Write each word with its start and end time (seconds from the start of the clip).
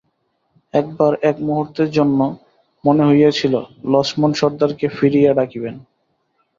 একবার 0.73 1.11
এক 1.23 1.37
মুহূর্তের 1.41 1.89
জন্যে 1.91 2.27
মনে 2.83 3.03
হইয়াছিল 3.05 3.53
লছমন 3.91 4.31
সর্দারকে 4.39 4.87
ফিরিয়া 4.97 5.31
ডাকিবেন! 5.37 5.75